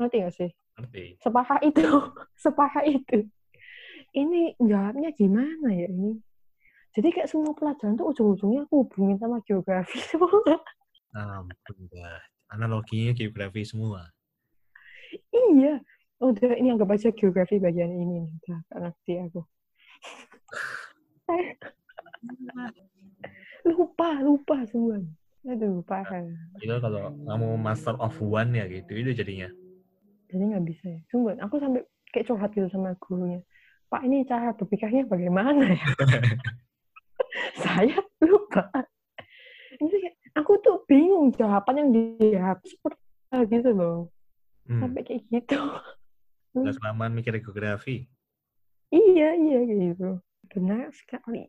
[0.00, 0.50] Ngerti nggak sih?
[0.78, 1.04] Ngerti.
[1.20, 1.84] separah itu,
[2.44, 3.18] separah itu.
[4.16, 6.16] Ini jawabnya gimana ya ini?
[6.96, 10.56] Jadi kayak semua pelajaran tuh ujung-ujungnya aku hubungin sama geografi semua.
[11.12, 12.20] Ampun dah.
[12.48, 14.08] Analoginya geografi semua.
[15.32, 15.80] iya.
[16.18, 18.32] Udah ini anggap aja geografi bagian ini nih.
[18.42, 19.40] Udah gak ngerti aku.
[23.68, 24.98] lupa, lupa semua.
[25.46, 26.26] Aduh, parah.
[26.58, 29.46] Itu kalau kamu master of one ya gitu, itu jadinya.
[30.28, 31.00] Jadi nggak bisa ya.
[31.08, 31.80] Sungguh, aku sampai
[32.12, 33.40] kayak curhat gitu sama gurunya.
[33.88, 35.80] Pak, ini cara berpikirnya bagaimana ya?
[37.64, 38.68] Saya lupa.
[39.78, 42.98] Ini kayak, aku tuh bingung jawaban yang dia seperti
[43.52, 43.98] gitu loh.
[44.66, 44.80] Hmm.
[44.82, 45.60] Sampai kayak gitu.
[46.56, 48.08] Nggak kelamaan mikir geografi.
[48.88, 50.18] iya, iya gitu.
[50.48, 51.44] Benar sekali.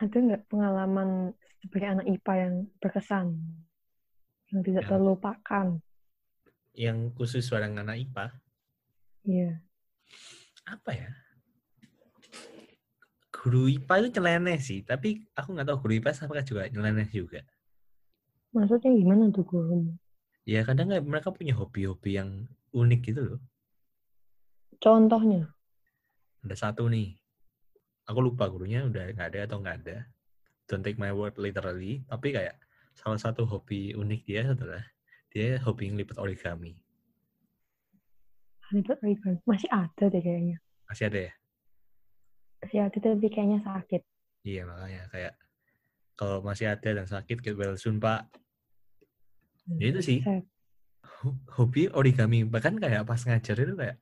[0.00, 3.26] Ada nggak pengalaman sebagai anak IPA yang berkesan?
[4.50, 4.90] Yang tidak Ya.
[4.90, 5.66] terlupakan?
[6.74, 8.26] Yang khusus barang anak IPA,
[9.22, 9.62] Iya.
[10.66, 11.10] apa ya?
[13.44, 17.44] Guru IPA itu nyeleneh sih, tapi aku nggak tahu guru IPS apakah juga nyeleneh juga.
[18.56, 20.00] Maksudnya gimana tuh gurumu?
[20.48, 23.40] Ya kadang nggak mereka punya hobi-hobi yang unik gitu loh.
[24.80, 25.52] Contohnya?
[26.40, 27.20] Ada satu nih,
[28.08, 30.08] aku lupa gurunya udah nggak ada atau nggak ada.
[30.64, 32.56] Don't take my word literally, tapi kayak
[32.96, 34.80] salah satu hobi unik dia adalah
[35.28, 36.80] dia hobi ngelipet origami.
[38.72, 39.36] Ribet ribet.
[39.44, 40.56] Masih ada deh kayaknya.
[40.88, 41.32] Masih ada ya?
[42.64, 44.02] Masih ada tapi kayaknya sakit.
[44.44, 45.34] Iya makanya kayak
[46.16, 48.24] kalau masih ada dan sakit get well soon pak.
[49.76, 50.18] Ya itu sih.
[51.56, 53.96] Hobi origami bahkan kayak pas ngajar itu kayak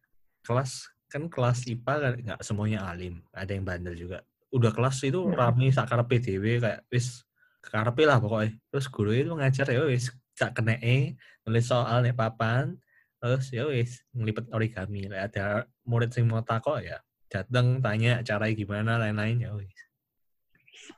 [0.46, 5.20] kelas kan kelas IPA kan nggak semuanya alim ada yang bandel juga udah kelas itu
[5.20, 5.37] Mm-mm.
[5.37, 7.20] rame sakar PDW kayak wis
[7.61, 12.75] karepe lah pokoknya terus guru itu ngajar ya wis sak kenee nulis soal nih papan
[13.20, 16.98] terus ya wis ngelipet origami Lah ada murid sing mau takok ya
[17.33, 19.73] datang tanya caranya gimana lain-lain ya wis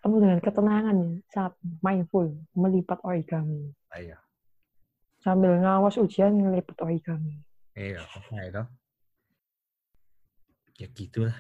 [0.02, 3.70] Penuh dengan ketenangan ya saat mindful melipat origami.
[3.94, 4.18] ayo
[5.22, 7.38] Sambil ngawas ujian ngelipat origami.
[7.72, 8.62] iya nah itu
[10.74, 11.36] ya gitulah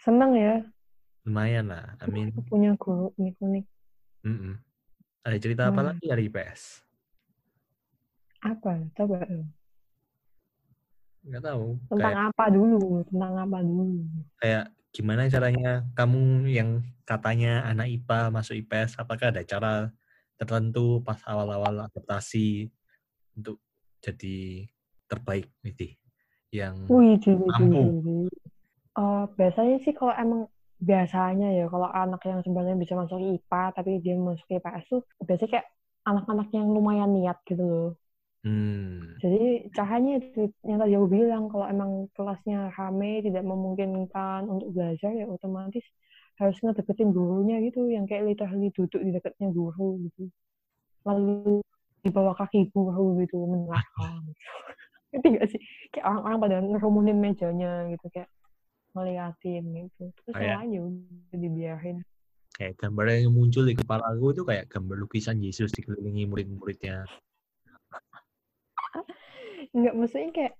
[0.00, 0.54] Seneng ya
[1.22, 3.64] lumayan lah I mean aku punya guru unik-unik.
[4.24, 4.54] mm-mm.
[5.22, 5.88] ada cerita apa Hmm.
[5.94, 6.62] lagi dari IPS
[8.40, 8.72] Apa?
[8.96, 9.20] Coba
[11.20, 12.80] nggak tahu tentang kayak apa dulu?
[13.08, 13.84] Tentang apa dulu?
[14.40, 19.92] kayak gimana caranya kamu yang katanya anak IPA masuk IPS apakah ada cara
[20.34, 22.72] tertentu pas awal-awal adaptasi
[23.36, 23.60] untuk
[24.00, 24.66] jadi
[25.06, 25.94] terbaik gitu
[26.50, 28.26] yang Wih, jadi, Mampu.
[28.98, 34.00] Eh, biasanya sih kalau emang biasanya ya kalau anak yang sebenarnya bisa masuk IPA tapi
[34.00, 35.66] dia masuk IPS tuh biasanya kayak
[36.08, 37.90] anak-anak yang lumayan niat gitu loh.
[38.42, 44.72] Hmm, Jadi caranya itu yang tadi aku bilang kalau emang kelasnya rame tidak memungkinkan untuk
[44.72, 45.84] belajar ya otomatis
[46.40, 50.32] harus ngedeketin gurunya gitu yang kayak literally duduk di dekatnya guru gitu.
[51.04, 51.60] Lalu
[52.00, 54.24] di bawah kaki guru gitu menerangkan.
[55.12, 55.60] Ngerti gak sih?
[55.92, 58.30] Kayak orang-orang pada ngerumunin mejanya gitu kayak
[58.96, 60.02] ngeliatin gitu.
[60.16, 61.98] Terus Kayak- lain ya udah dibiarin.
[62.50, 67.08] kayak gambar yang muncul di kepala aku itu kayak gambar lukisan Yesus dikelilingi murid-muridnya
[69.76, 70.54] Enggak, maksudnya kayak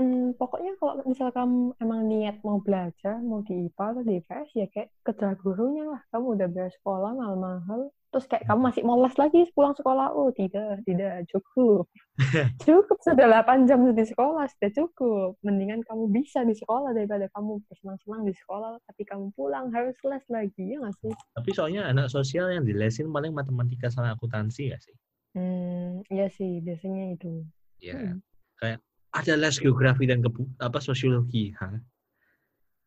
[0.00, 4.48] hmm, pokoknya kalau misal kamu emang niat mau belajar, mau di IPA atau di IPS,
[4.56, 6.00] ya kayak kejar gurunya lah.
[6.10, 10.16] Kamu udah bayar sekolah mahal-mahal, terus kayak kamu masih mau les lagi pulang sekolah.
[10.16, 11.84] Oh, tidak, tidak, cukup.
[12.66, 15.30] cukup, sudah 8 jam di sekolah, sudah cukup.
[15.44, 20.24] Mendingan kamu bisa di sekolah daripada kamu bersenang-senang di sekolah, tapi kamu pulang harus les
[20.32, 21.12] lagi, ya nggak sih?
[21.32, 24.96] tapi soalnya anak sosial yang dilesin paling matematika sama akuntansi gak sih
[25.32, 27.40] Hmm, iya sih, biasanya itu.
[27.80, 28.20] ya Hmm.
[28.62, 28.78] Kayak
[29.10, 31.82] ada les geografi dan kebu apa sosiologi Hah?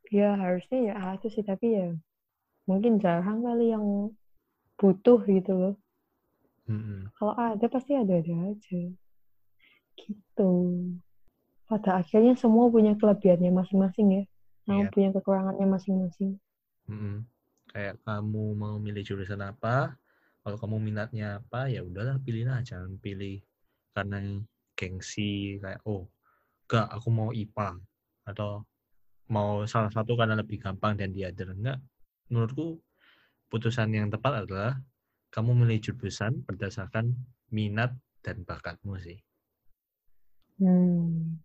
[0.07, 1.91] Ya harusnya ya ada sih tapi ya
[2.63, 4.15] mungkin jarang kali yang
[4.79, 5.75] butuh gitu loh.
[6.65, 7.11] Mm-mm.
[7.19, 8.81] Kalau ada pasti ada-ada aja.
[9.95, 10.51] Gitu.
[11.65, 14.23] Pada akhirnya semua punya kelebihannya masing-masing ya.
[14.65, 14.91] Semua Iya.
[14.93, 16.41] punya kekurangannya masing-masing.
[16.89, 17.25] Mm-mm.
[17.69, 19.93] Kayak kamu mau milih jurusan apa,
[20.41, 23.41] kalau kamu minatnya apa, ya udahlah pilihlah, jangan pilih
[23.93, 24.41] karena
[24.75, 26.05] gengsi kayak oh,
[26.67, 27.79] enggak aku mau IPA
[28.27, 28.67] atau
[29.31, 31.79] mau salah satu karena lebih gampang dan dia ada enggak.
[32.29, 32.81] Menurutku
[33.49, 34.77] putusan yang tepat adalah
[35.33, 37.15] kamu milih jurusan berdasarkan
[37.51, 37.91] minat
[38.23, 39.19] dan bakatmu sih.
[40.59, 41.37] Hmm.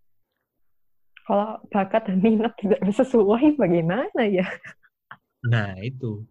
[1.26, 4.46] Kalau bakat dan minat tidak sesuai bagaimana ya?
[5.46, 6.22] Nah, itu.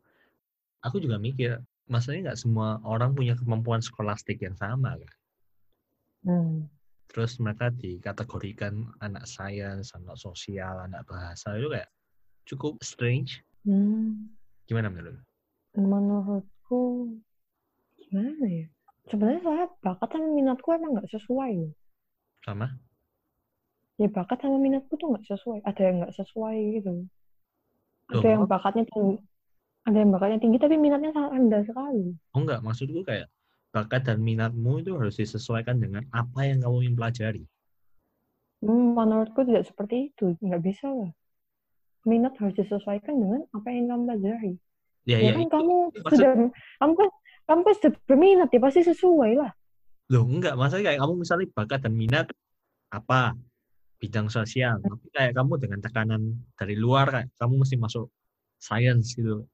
[0.80, 1.60] Aku juga mikir,
[1.92, 5.16] masalahnya nggak semua orang punya kemampuan skolastik yang sama kan.
[6.24, 6.56] Hmm.
[7.10, 11.90] Terus mereka dikategorikan anak sains, anak sosial, anak bahasa itu kayak
[12.46, 13.42] cukup strange.
[13.66, 14.30] Hmm.
[14.70, 15.18] Gimana menurut?
[15.18, 15.22] lu?
[15.90, 16.82] Menurutku
[17.98, 18.68] gimana ya?
[19.10, 21.74] Sebenarnya saya bakat sama minatku emang nggak sesuai.
[22.46, 22.78] Sama?
[24.00, 26.94] ya bakat sama minatku tuh nggak sesuai ada yang nggak sesuai gitu
[28.10, 29.16] ada Loh, yang bakatnya tinggi
[29.84, 33.28] ada yang bakatnya tinggi tapi minatnya sangat rendah sekali Oh enggak, maksudku kayak
[33.70, 37.44] bakat dan minatmu itu harus disesuaikan dengan apa yang kamu ingin pelajari.
[38.64, 41.12] hmm, menurutku tidak seperti itu nggak bisa lah
[42.08, 44.54] minat harus disesuaikan dengan apa yang kamu pelajari
[45.08, 45.54] Ya, ya ya, kan itu.
[45.54, 46.30] kamu maksud- sudah
[46.80, 47.10] kamu kan
[47.50, 49.52] kamu kan sudah berminat ya pasti sesuai lah
[50.10, 52.28] Loh, enggak, maksudnya kayak kamu misalnya bakat dan minat
[52.90, 53.38] apa?
[54.02, 54.82] Bidang sosial.
[54.82, 56.22] Tapi kayak kamu dengan tekanan
[56.58, 58.10] dari luar kayak kamu mesti masuk
[58.58, 59.46] sains gitu.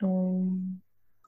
[0.00, 0.80] hmm,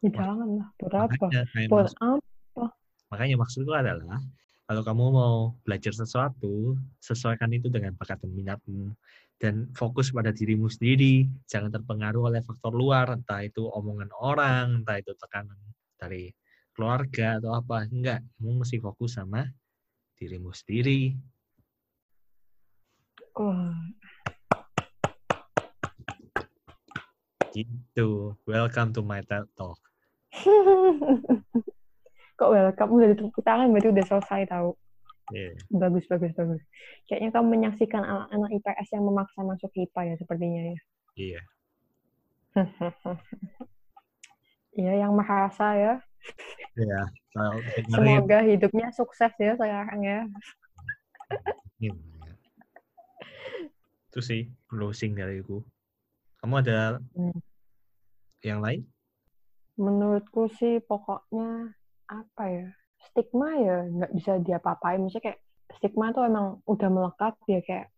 [0.05, 2.65] ya jangan lah buat apa Makanya, buat maksud- apa
[3.09, 4.21] makanya maksudku adalah
[4.69, 8.93] kalau kamu mau belajar sesuatu, sesuaikan itu dengan bakat dan minatmu
[9.41, 15.01] dan fokus pada dirimu sendiri, jangan terpengaruh oleh faktor luar, entah itu omongan orang, entah
[15.01, 15.57] itu tekanan
[15.97, 16.29] dari
[16.77, 17.89] keluarga atau apa.
[17.89, 19.49] Enggak, kamu mesti fokus sama
[20.21, 21.17] dirimu sendiri.
[23.41, 23.73] wah
[27.57, 28.37] Gitu.
[28.45, 29.88] Welcome to my TED Talk.
[32.39, 34.73] kok welcome udah ditepuk tangan berarti udah selesai tahu
[35.29, 35.61] Yeah.
[35.69, 36.65] Bagus, bagus, bagus.
[37.05, 40.79] Kayaknya kamu menyaksikan anak-anak IPS yang memaksa masuk IPA ya sepertinya ya.
[41.21, 41.41] Iya.
[44.79, 45.95] Iya, yang merasa ya
[46.79, 47.03] Ya,
[47.35, 50.21] dengerin Semoga hidupnya sukses ya sekarang ya.
[51.77, 51.93] Iya.
[54.09, 55.61] Itu sih closing dariku.
[56.41, 57.37] Kamu ada Hmm.
[58.41, 58.87] yang lain?
[59.79, 61.71] Menurutku sih pokoknya
[62.11, 62.67] apa ya
[63.09, 64.99] stigma ya nggak bisa diapa-apain.
[65.01, 65.41] Maksudnya kayak
[65.79, 67.89] stigma tuh emang udah melekat ya kayak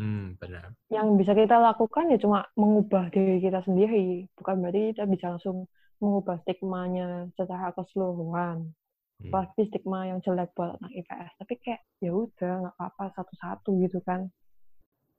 [0.00, 0.72] Hmm, benar.
[0.88, 4.30] yang bisa kita lakukan ya cuma mengubah diri kita sendiri.
[4.38, 5.68] Bukan berarti kita bisa langsung
[6.00, 8.72] mengubah stigmanya secara keseluruhan.
[9.20, 9.28] Hmm.
[9.28, 11.32] Apalagi stigma yang jelek buat anak IPS.
[11.44, 14.28] Tapi kayak ya udah nggak apa-apa satu-satu gitu kan.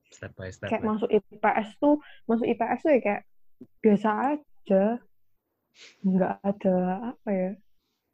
[0.10, 0.74] Step by step.
[0.74, 1.96] Kayak masuk IPS tuh,
[2.26, 3.22] masuk IPS tuh ya kayak
[3.86, 4.84] biasa aja.
[6.06, 6.76] Nggak ada
[7.16, 7.52] apa ya.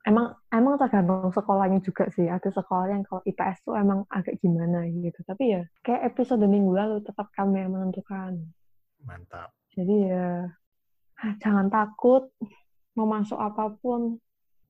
[0.08, 2.32] Emang emang tergantung sekolahnya juga sih.
[2.32, 5.20] Ada sekolah yang kalau IPS tuh emang agak gimana gitu.
[5.28, 8.40] Tapi ya kayak episode minggu lalu tetap kami yang menentukan.
[9.04, 9.52] Mantap.
[9.76, 10.48] Jadi ya
[11.22, 12.32] ah, jangan takut
[12.96, 14.18] mau masuk apa pun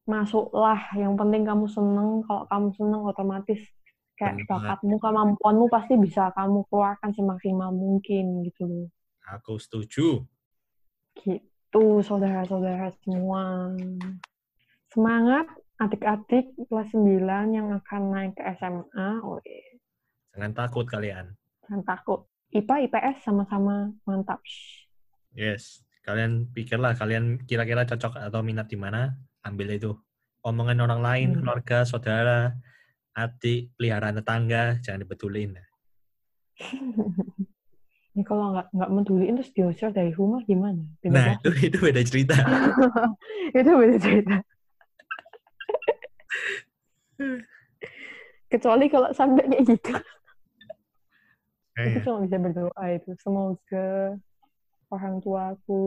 [0.08, 3.60] masuklah yang penting kamu seneng kalau kamu seneng otomatis
[4.16, 8.88] kayak bakatmu kemampuanmu pasti bisa kamu keluarkan semaksimal mungkin gitu loh
[9.28, 10.24] Aku setuju.
[11.20, 13.74] gitu saudara-saudara semua
[14.89, 15.45] semangat
[15.78, 17.22] adik-adik kelas 9
[17.53, 19.38] yang akan naik ke SMA oh
[20.34, 21.34] Jangan takut kalian.
[21.65, 24.39] jangan takut IPA IPS sama-sama mantap.
[25.36, 25.84] Yes.
[26.07, 29.11] Kalian pikirlah kalian kira-kira cocok atau minat di mana,
[29.43, 29.91] ambil itu.
[30.47, 31.43] Omongan orang lain, Hmm.
[31.43, 32.55] keluarga, saudara,
[33.11, 35.59] adik, peliharaan tetangga, jangan dibetulin.
[38.18, 40.82] Ini kalau nggak nggak meduliin terus diusir dari rumah gimana?
[41.05, 42.34] Beda Nah, itu itu beda cerita.
[43.61, 44.38] itu beda cerita.
[48.49, 49.91] Kecuali kalau sampai kayak gitu,
[51.86, 53.13] itu Eh, cuma bisa berdoa itu.
[53.22, 54.18] Semoga
[54.89, 55.86] orang tuaku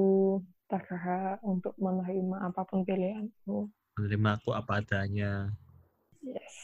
[0.71, 3.67] tergerak untuk menerima apa pun pilihanku.
[3.99, 5.51] menerima aku apa adanya.
[6.23, 6.55] Yes.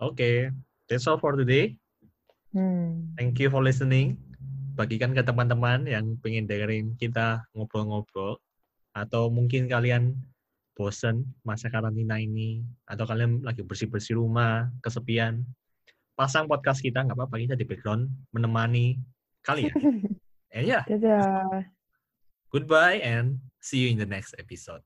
[0.00, 0.56] Oke,
[0.88, 1.76] that's all for today.
[2.56, 3.12] Hmm.
[3.20, 4.16] Thank you for listening.
[4.74, 8.42] Bagikan ke teman-teman yang pengen dengerin kita ngobrol-ngobrol.
[8.94, 10.18] Atau mungkin kalian
[10.74, 12.66] bosen masa karantina ini.
[12.86, 15.46] Atau kalian lagi bersih-bersih rumah, kesepian.
[16.18, 17.38] Pasang podcast kita, nggak apa-apa.
[17.38, 18.98] Kita di background menemani
[19.46, 19.74] kalian.
[20.50, 21.66] And yeah, Dadah.
[22.50, 24.82] goodbye and see you in the next episode.